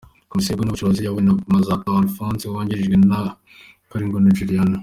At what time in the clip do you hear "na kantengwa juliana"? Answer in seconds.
3.09-4.77